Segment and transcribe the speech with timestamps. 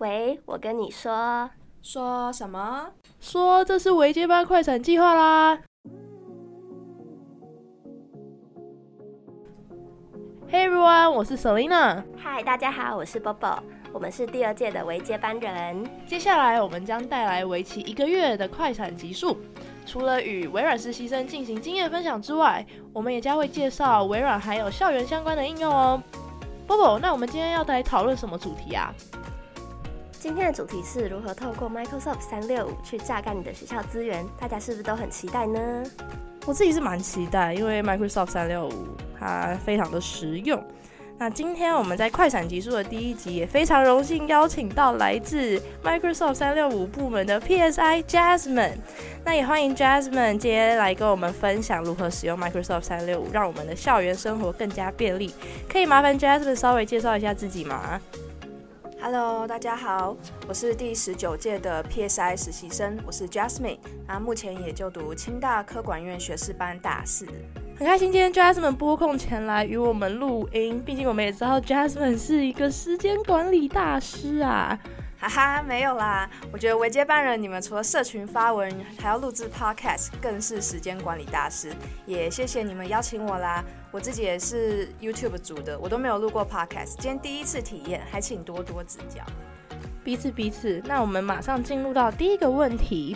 [0.00, 1.50] 喂，我跟你说，
[1.82, 2.88] 说什么？
[3.20, 5.58] 说这是维接班快闪计划啦
[10.50, 12.02] ！Hey everyone，我是 Selina。
[12.16, 13.58] Hi，大家好，我是 Bobo。
[13.92, 15.86] 我们是第二届的维接班人。
[16.06, 19.36] 接下来我们将带来为期一个月的快闪集数。
[19.84, 26.02] 除了与微软实习生进行经验分享之外，我们也将会介绍微软还有校园相关的应用哦。
[26.66, 28.94] Bobo，那我们今天要来讨论什么主题啊？
[30.20, 35.82] 今天的主题是如何透过 Microsoft 三六五去榨干你的学校资源，大家是不是都很期待呢？
[36.44, 38.88] 我自己是蛮期待，因为 Microsoft 三六五
[39.18, 40.62] 它非常的实用。
[41.16, 48.76] 那今天我们在快闪集数的第一集也非常荣幸邀请到来自 Microsoft 三六五部门的 PSI Jasmine，
[49.24, 55.34] 那也欢迎 Jasmine 今天来跟我们分享如何使用 Microsoft 三六五，让我们的校园生活更加便利。
[55.66, 57.98] 可以麻烦 Jasmine 稍微介绍一下自己吗
[59.12, 67.26] ？Hello，大家好，我是第十九届的 PSI 实习生，我是 Jasmine，啊，目前也就读清大科管院学士班大四，
[67.76, 74.78] 很开心今天 Jasmine 拨空前来与我们录音，毕竟我们也知道 Jasmine 是一个时间管理大师啊。
[75.20, 76.28] 哈哈，没有啦！
[76.50, 81.70] 我觉得维接班人，你们除了社群发文，还要录制 podcast，更是时间管理大师。
[82.06, 83.62] 也谢谢你们邀请我啦！
[83.90, 89.22] 我自己也是 YouTube 组的，我都没有录过 podcast，今天第一次体验，还请多多指教。
[90.02, 93.14] 彼此彼此，那我们马上进入到第一个问题。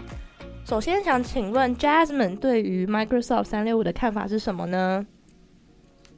[0.66, 5.06] 首先想请问 Jasmine 对于 Microsoft 三六五的看法是什么呢？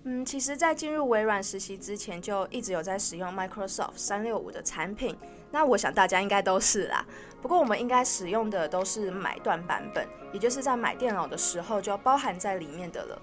[0.03, 5.17] 嗯，其实，在进入微软实习之前，就一直有在使用 Microsoft 三六五的产品。
[5.51, 7.05] 那我想大家应该都是啦，
[7.41, 13.23] 不过我们应该使用的都是买断版本，也就是在买电脑的时候就包含在里面的了。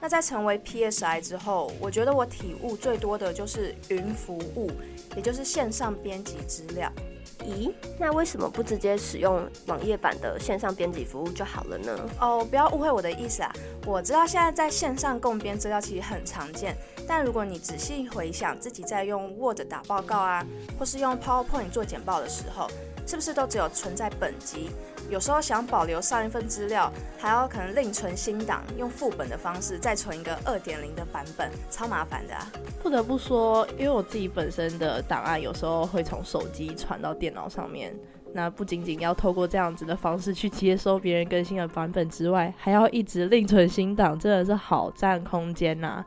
[0.00, 4.70] 那在成为 PSI 之后，我觉得我体悟最多的就是云服务，
[5.16, 6.92] 也就是线上编辑资料。
[7.40, 11.98] 咦，那为什么不直接使用网页版的线上编辑服务就好了呢？
[12.20, 13.52] 哦，不要误会我的意思啊！
[13.86, 16.76] 我知道现在在线上共编资料其实很常见，
[17.06, 20.44] 但如果你仔细回想自己在用 Word 打报告啊，
[20.78, 22.68] 或是用 PowerPoint 做简报的时候，
[23.06, 24.70] 是不是都只有存在本机？
[25.14, 32.44] 有时候想保留上一份资料，还要可能另存新档，用副本的方式再存一个二点零的版本，超麻烦的啊！
[32.82, 37.94] 不得不说，因为我自己本身的档案有时候会从手机传到电脑上面，
[38.32, 46.06] 那不仅仅要透过这样子的方式去接收别人更新的版本之外，还要一直另存新档，真的是好占空间呐、啊！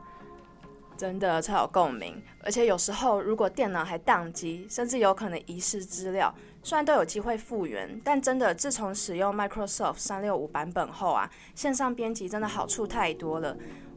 [0.98, 6.34] 真的超有共鸣，而且有时候如果电脑还宕机，甚至有可能遗失资料。
[6.62, 13.56] 虽然都有机会复原，但真的自从使用 Microsoft 三六五版本后啊，线上编辑真的好处太多了，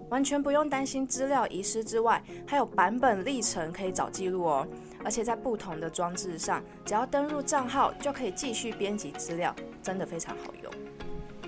[0.09, 4.67] 完全不用担心资料遗失之外，还有版本历程可以找记录哦。
[5.03, 10.71] 而且在不同的装置上，只要登入账号就可以继续编辑资料，真的非常好用。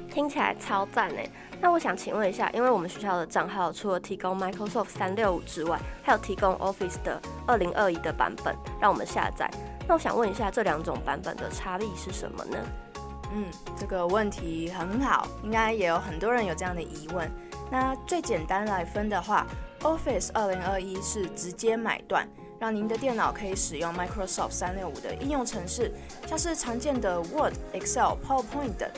[0.10, 1.28] 听起来超赞诶！
[1.60, 9.50] 那我想请问一下，因为我们学校的账号除了提供 Microsoft 三六五之外，还有提供 Office 的二零二一的版本让我们下载。
[9.88, 12.58] 那我想问一下，这两种版本的差异是什么呢？
[13.36, 13.46] 嗯，
[13.78, 17.30] 这个问题很好，应该也有很多人有这样的疑问。
[17.72, 19.48] 那最简单来分的话
[19.82, 22.28] ，Office 2021是直接买断，
[22.60, 25.92] 让您的电脑可以使用 Microsoft 三六五的应用程式，
[26.28, 28.90] 像是常见的 Word、Excel、PowerPoint 等。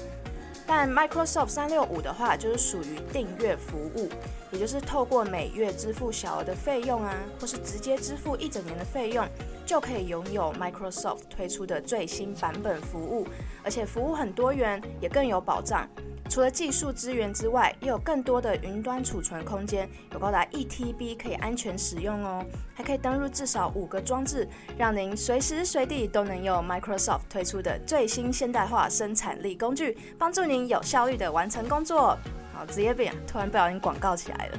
[0.67, 4.09] 但 Microsoft 三六五的话，就是属于订阅服务，
[4.51, 9.27] 也就是透过每月支付小额的费用啊，或是直接支付一整年的费用。
[9.65, 13.27] 就可以拥有 Microsoft 推出的最新版本服务，
[13.63, 15.89] 而且服务很多元，也更有保障。
[16.27, 22.43] 除了技术资源之外，也有更多的云端储存空间，有高达一 TB 可以安全使用哦。
[22.73, 24.47] 还可以登入至少五个装置，
[24.77, 32.17] 让您随时随地都能用 Microsoft 推出的最新现代化生产力工具，帮助您有效率的完成工作。
[32.53, 34.57] 好，职业病突然不小心广告起来了。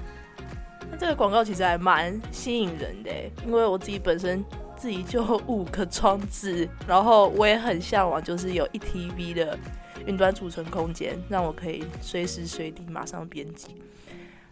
[0.90, 3.10] 那这个广告其实还蛮吸引人的，
[3.44, 4.44] 因为我自己本身。
[4.78, 9.58] 自己就五个装置，然后我也很向往，就是有一 TB 的
[10.06, 13.82] 云端储存空间，让我可以随时随地马上编辑。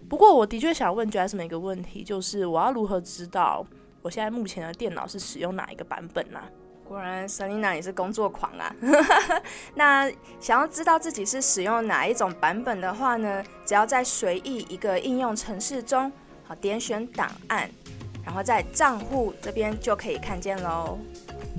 [0.09, 3.65] 不过，我的确想问 Jasmine 一个问题，就是我要如何知道
[4.03, 6.41] 我现在目前的电脑是使用哪一个版本呢？
[6.87, 8.77] 果然，Selina 也是工作狂啊。
[9.75, 16.13] 那想要知道自己是使用哪一种版本的话呢，只要在随意一个应用程式中，
[16.47, 17.71] 好，点选档案。
[18.23, 20.99] 然后在账户这边就可以看见喽。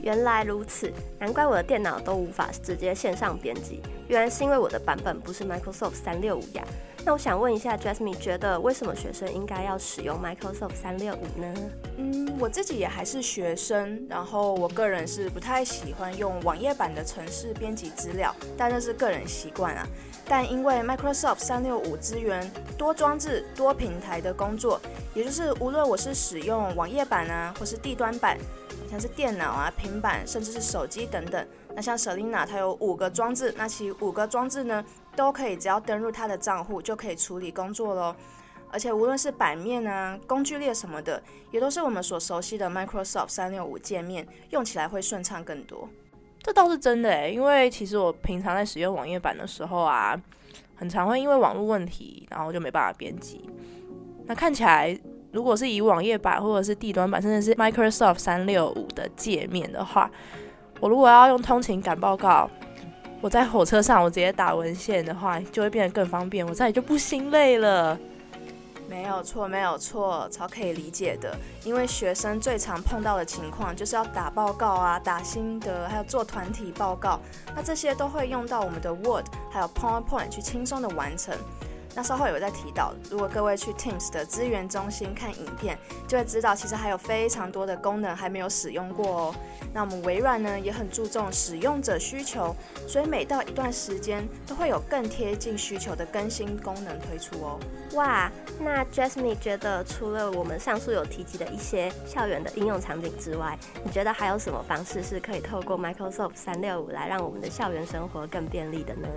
[0.02, 6.64] 原来如此，难怪我的电脑都无法直接线上编辑，原来是因为我的版本不是 Microsoft 三六五呀。
[7.08, 11.54] 那我想问一下，Jasmine 觉得为什么学生应该要使用 Microsoft 三六五呢？
[11.98, 19.88] 嗯，我自己也还是学生，然后我个人是不太喜欢用网页版的程式编辑资料，但那是个人习惯啊。
[20.28, 24.82] 但因为 Microsoft 三六五支援多装置、多平台的工作，
[25.14, 28.36] 也就是无论我是使用网页版啊，或是地端版，
[28.96, 31.46] 像是电脑啊、平板，甚至是手机等等。
[31.76, 34.86] 那像 Selina 它有五个装置，那其五个装置呢，
[35.18, 38.16] 都可以只要登入它的账户就可以处理工作咯。
[38.72, 41.22] 而且无论是版面啊、工具列什么的，
[41.52, 45.90] 也都是我们所熟悉的 Microsoft 三六五界面，用起来会顺畅更多。
[46.42, 50.18] 这倒是真的诶，因为其实我平常在使用网页版的时候啊，
[50.78, 53.50] 很常会因为网络问题，然后就没办法编辑。
[54.26, 54.98] 那看起来，
[55.36, 60.10] 如果是以网页版或者是地端版，甚至是 Microsoft 三六五的界面的话，
[60.80, 62.50] 我如果要用通勤赶报告，
[63.20, 68.00] 我在火车上我直接打文献的话，就会变得更方便，我再也就不心累了。
[68.88, 71.36] 没有错，没有错，超可以理解的。
[71.66, 77.20] 因为学生最常碰到的情况就是要打报告啊、打心得，还有做团体报告，
[77.54, 81.36] 那这些都会用到我们的 Word 还有 PowerPoint 去轻松的完成。
[81.96, 89.36] 那稍后有再提到，如果各位去 Teams 的资源中心看影片，就会知道其实还有非常多的功能还没有使用过哦。
[89.74, 92.54] 那我们微软呢也很注重使用者需求，
[92.86, 97.60] 所以每到一段时间都会有更贴近需求的更新功能推出哦。
[97.94, 109.08] 哇，那 Jasmine 觉得除了我们上述有提及的一些校园的应用场景之外，你觉得还有什么方式是可以透过 Microsoft 三六五来让我们的校园生活更便利的呢？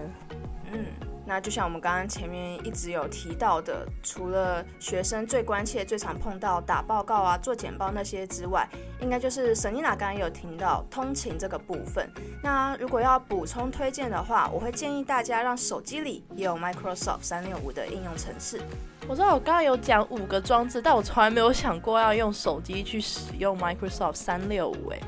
[0.72, 1.07] 嗯。
[1.28, 8.66] 那就像我们刚刚前面一直有提到的，除了学生最关切、最常碰到打报告啊、做简报那些之外，
[8.98, 12.10] 应该就是 Selina 刚刚有听到通勤这个部分。
[12.42, 18.58] 那如果要补充推荐的话，我会建议大家让手机里也有 Microsoft 三六五的应用程式。
[19.06, 24.98] 我知道我刚刚有讲五个装置，但我从来没有想过要用手机去使用 Microsoft 三六五，哎，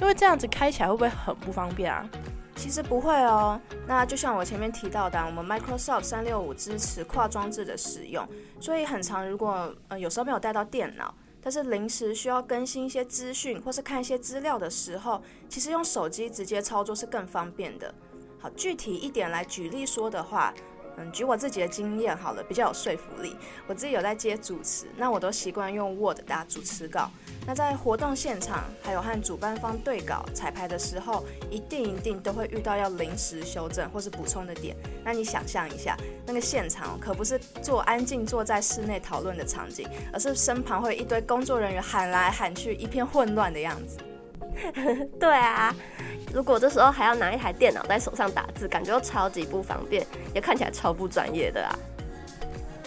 [0.00, 2.08] 因为这样子开起来会不会很不方便啊？
[2.58, 8.28] 其实不会哦，那就像我前面提到的，我们 Microsoft 三六五支持跨装置的使用，
[8.60, 17.94] 所以很常如果呃有时候没有带到电脑，但是临时需要更新一些资讯或是看一些资料的时候，其实用手机直接操作是更方便的。
[18.40, 20.52] 好，具体一点来举例说的话。
[20.98, 23.36] 嗯，举我自己的经验好了，比较有说服力。
[23.66, 27.10] 我自己有在接主持，那我都习惯用 Word 打主持稿。
[27.46, 34.76] 那在活动现场，还有和主办方对稿、彩排的时候，一定一定都会遇到要临时修正或是补充的点。
[35.04, 35.96] 那你想象一下，
[36.26, 43.98] 那个现场可不是坐安静坐在室内讨论的场景，而是身旁会有一堆工作人员喊来喊去，一片混乱的样子。
[45.20, 45.74] 对啊。
[46.32, 51.72] 如果这时候还要拿一台电脑在手上打字，感觉超级不方便，也看起来超不专业的啊！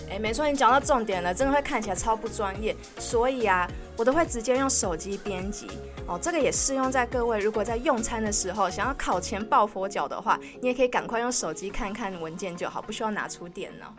[0.09, 2.75] 哎，没错，你讲到重点了，真的会看起来超不专业。
[2.99, 3.65] 所以啊，
[3.97, 5.67] 我都会直接用手机编辑
[6.05, 6.19] 哦。
[6.21, 13.93] 这个也适用在各位，如果在用餐的时候想要考前抱佛脚的话，你也可以赶快用手机看看文件就好，不需要拿出电脑。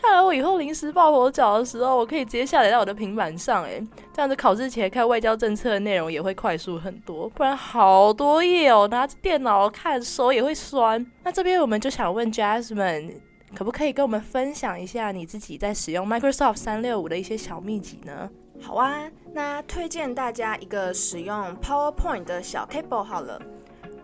[0.00, 3.84] 看来我以后临时抱佛脚的时候，我可以直接下载到我的平板上，哎，
[4.14, 7.28] 这样子考试前看外交政策的内容也会快速很多。
[7.30, 11.04] 不然好多页哦，拿着电脑看手也会酸。
[11.24, 13.14] 那这边我们就想问 Jasmine，
[13.54, 18.30] 可不可以跟我们分享一下你自己在使用 Microsoft 三六五的一些小秘籍呢？
[18.60, 23.40] 好啊，那推荐大家一个使用 PowerPoint 的小 cable 好了。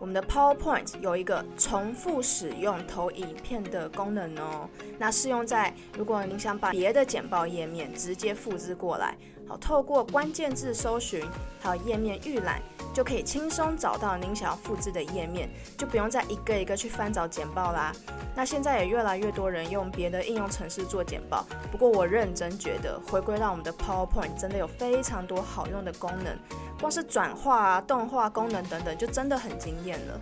[0.04, 4.68] 我们的 PowerPoint 有一个重复使用投影片的功能哦，
[4.98, 9.16] 那适用在如果您想把别的简报页面直接复制过来，
[9.48, 11.24] 好，透过关键字搜寻
[11.58, 12.60] 还有页面预览，
[12.92, 17.90] 就可以轻松找到您想要复制的页面，就不用再一个一个去翻找简报啦。
[18.36, 26.36] 那现在也越来越多人用别的应用程式做简报，不过我认真觉得回归到我们的 PowerPoint 真的有非常多好用的功能。
[26.84, 30.20] 光是转化、动画功能等等，就真的很惊艳了。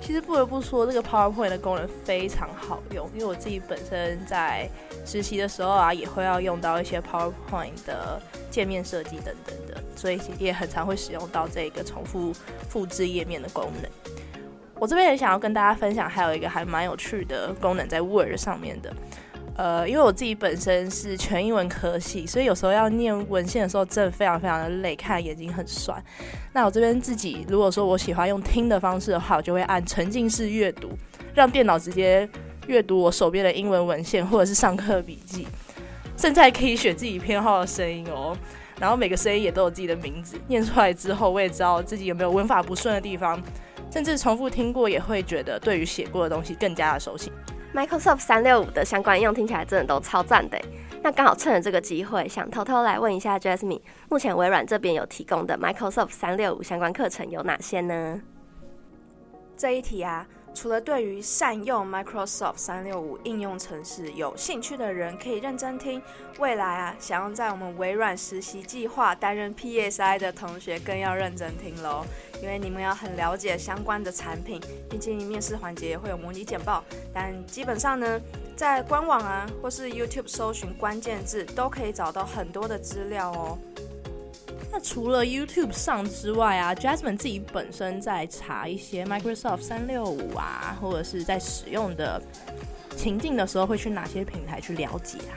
[0.00, 4.68] 其实不得不说，这个 PowerPoint 的功能非常好用，因为我自己本身在
[5.06, 12.32] 实习的时候啊，也会要用到一些 PowerPoint 的界面设计等等的，所以也很常会使用到这个重复
[12.68, 13.88] 复制页面的功能。
[14.80, 18.92] 我这边也想要跟大家分享，还有一个还蛮有趣的功能在 Word 上面的。
[19.56, 26.02] 呃，因为我自己本身是全英文科系，所以有时候要念文献的时候，真的非常非常的累，看眼睛很酸。
[26.52, 30.90] 那我这边自己，如果说我喜欢用听的方式的话，我就会按沉浸式阅读，
[31.34, 32.26] 让电脑直接
[32.66, 35.46] 阅读我手边的英文文献或者是上课笔记，
[36.16, 38.34] 甚至还可以选自己偏好的声音哦。
[38.78, 43.38] 然后每个声音也都有自己的名字，念出来之后，我也知道自己有没有文法不顺的地方。
[43.92, 47.32] 甚至重复听过也会觉得对于写过的东西更加的熟悉。
[47.74, 50.60] Microsoft 三六五的相关应用听起来真的都超赞的。
[51.02, 58.20] 那刚好趁着这个机会，想偷偷来问一下 Jasmine，目前微软这边有提供的 Microsoft 三六五相关课程有哪些呢？
[59.56, 60.26] 这一题啊。
[60.52, 66.02] 除了对于善用 Microsoft 三六五应用程式有兴趣的人可以认真听，
[66.38, 72.04] 未来啊想要在我们微软实习计划担任 PSI 的同学更要认真听喽，
[72.42, 76.84] 因为你们要很了解相关的产品，毕竟面试环节也会有模拟简报。
[77.14, 78.20] 但基本上呢，
[78.54, 83.58] 在官网啊或是 YouTube 搜寻关键字都可以找到很多的资料哦。
[84.82, 92.20] 除了 YouTube 上之外啊，Jasmine 自己本身在查一些 Microsoft 三六五啊，或者是在使用的
[92.96, 95.36] 情境的时候，会去哪些平台去了解啊？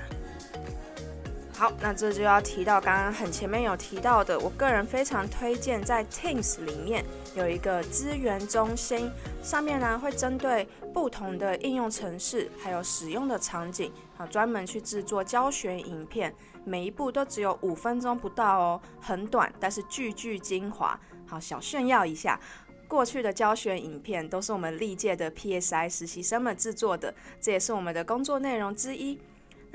[1.55, 9.09] 好，那这就要提到刚刚很前面有提到的，我个人非常推荐在 Teams 里面有一个资源中心，
[9.43, 13.91] 上面呢会针对不同的应用程式还有使用的场景，
[14.23, 16.33] 啊，专门去制作教学影片。
[16.65, 20.97] 每一部都只有五分钟不到哦，很短，但是句句精华。
[21.27, 22.39] 好，想炫耀一下，
[22.87, 29.19] 过去的教学影片都是我们历届的 PSI 实习生们制作的，这也是我们的工作内容之一。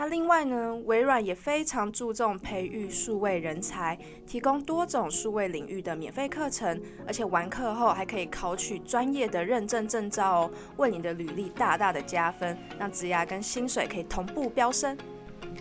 [0.00, 14.97] 那另外呢，微软也非常注重培育数位人才，提供多种数位领域的免费课程，而且完课后还可以考取专业的认证证照哦，为你的履历大大的加分，让职涯跟薪水可以同步飙升。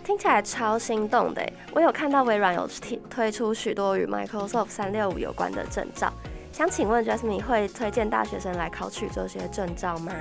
[0.04, 6.12] 听起来超心动的，我有看到微软有推推出许多与 Microsoft 三六五有关的证照，
[6.52, 10.12] 想请问 Jasmine 会推荐大学生来考取这些证照吗？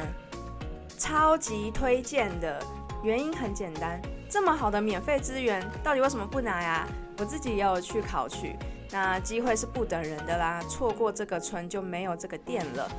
[0.97, 2.59] 超级推荐的，
[3.03, 6.87] 原因很简单，这么好的免费资源，到底为什么不拿呀？
[7.19, 8.55] 我自己也有去考取，
[8.91, 12.89] 那机会是不等人的啦，错过这个村就没有这个店了。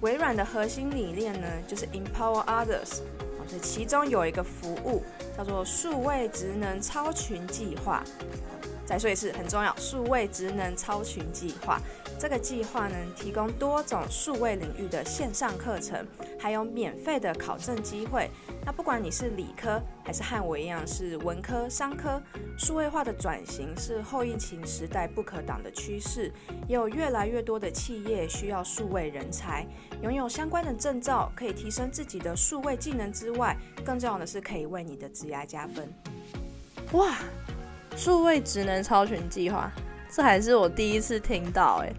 [0.00, 3.00] 微软的核心理念呢，就是 Empower Others。
[3.62, 5.04] 其中有一个服务
[5.36, 8.02] 叫做数位职能超群计划，
[8.86, 11.80] 再说一次，很重要，数位职能超群计划。
[12.18, 16.06] 这个计划呢，提供多种数位领域的线上课程，
[16.38, 18.30] 还有免费的考证机会。
[18.64, 22.22] 那不管你是理科还是和我一样是文科、商科，
[22.56, 26.32] 数位化的转型是后疫情时代不可挡的趋势，
[26.68, 29.66] 也有越来越多的企业需要数位人才。
[30.02, 35.92] 拥有相关的证照，可以提升自己的数位技能之外，更重要的是可以为你的职涯加分。
[36.92, 37.18] 哇，
[37.96, 39.72] 数位职能超群计划。
[40.08, 41.92] 这还是我第一次听到哎，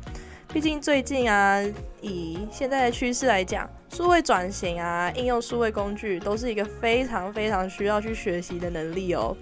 [0.53, 1.61] 毕竟最近啊，
[2.01, 9.35] 以现在的趋势来讲，数位转型啊，应用数位工具都是一个非常非常需要去学习的能力哦。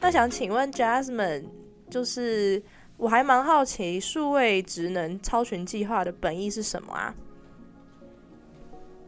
[0.00, 1.44] 那想请问 Jasmine，
[1.88, 2.60] 就是
[2.96, 7.14] 我还蛮好奇，数位职能超群计划的本意是什么啊？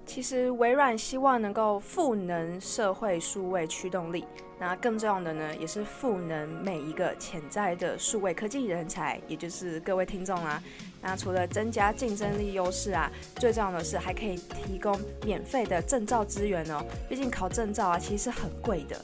[0.07, 4.25] 其实微软希望能够赋能社会数位驱动力，
[4.61, 10.63] 那更重要的呢，也是赋能每一个潜在的数位科技人才，也就是各位听众啊。
[11.03, 16.85] 那除了增加竞争力优势啊，最重要的是还可以提供免费的证照资源哦。
[17.09, 18.97] 毕竟考证照啊，其实很贵的。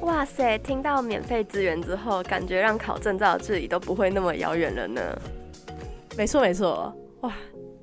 [0.00, 5.00] 哇塞，听到免费资源之后，感觉让考证照的距离都不会那么遥远了呢。
[6.16, 7.32] 没错，没错，哇。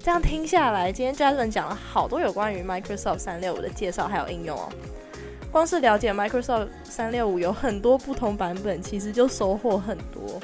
[0.04, 4.68] 这样听下来，今天 Jason 讲了好多有关于 Microsoft 三六五的介绍还有应用哦。
[5.52, 10.42] 光是了解 Microsoft 三六五有很多不同版本，其实就收获很多。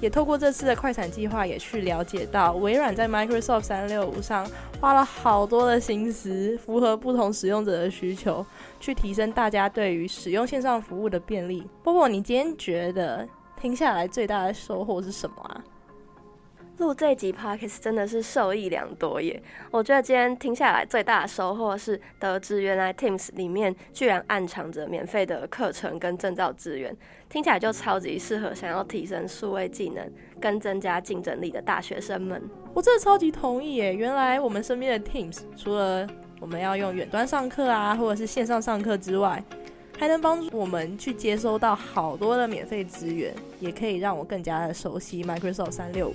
[0.00, 8.44] 也透过这次的快闪计划，也去了解到微软在 Microsoft 三六五上花了好多的心思，符合不同使用者的需求，
[8.80, 11.68] 去提升大家对于使用线上服务的便利。
[11.82, 13.28] 波波，你今天觉得
[13.60, 15.62] 听下来最大的收获是什么啊？
[16.84, 19.42] 录这集 Podcast 真的是受益良多耶！
[19.70, 26.94] 我觉得今天听下来最大的收获是得知原来 Teams 里面居然暗藏着免费的课程跟证照资源，
[27.30, 30.06] 听起来就超级适合想要提升数位技能
[30.38, 32.42] 跟增加竞争力的大学生们。
[32.74, 33.94] 我真的超级同意耶！
[33.94, 36.06] 原来我们身边的 Teams 除了
[36.38, 39.42] 我们要用远端上课啊，或者是线上上课之外，
[39.98, 46.14] 还能帮助我们去接收到好多的免费资源，也可以让我更加的熟悉 Microsoft 三六五。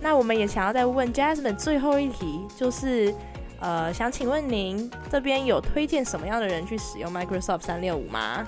[0.00, 3.14] 那我们也想要再问 Jasmine 最后一题，就是，
[3.60, 8.46] 呃，想请问您这边有推荐什么样的人去使用 Microsoft 三六五吗？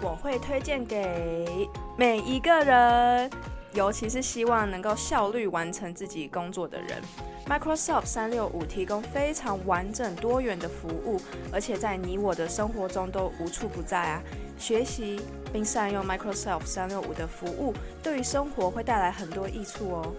[0.00, 3.28] 我会推荐给每一个人，
[3.72, 7.02] 尤其是希望能够效率完成自己工作的人。
[7.48, 14.22] Microsoft 三六五提供非常完整多元的服务，而且在你我的生活中都无处不在啊。
[14.56, 15.20] 学习
[15.52, 20.14] 并善用 Microsoft 三六五的服务，对于生活会带来很多益处哦。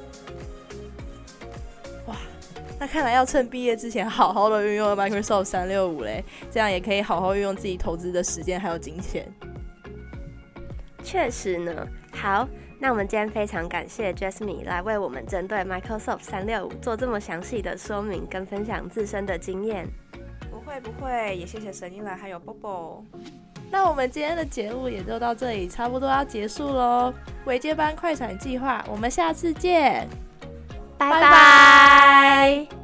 [2.08, 2.16] 哇
[2.80, 9.32] 那看来要趁毕业之前好好的运用 Microsoft 三六五嘞，这样也可以好好运用自己投资的时间还有金钱。
[11.04, 11.88] 确实呢。
[12.14, 12.48] 好，
[12.80, 19.88] 那我们今天非常感谢 Jasmine 来为我们针对 Microsoft 三六五做这么详细的说明跟分享自身的经验。
[20.52, 23.04] 不会不会，也谢谢沈一兰还有 Bobo。
[23.72, 27.14] 那我们今天的节目也就到这里，差不多要结束喽。
[27.46, 30.08] 维接班快闪计划，我们下次见，
[30.98, 32.79] 拜拜。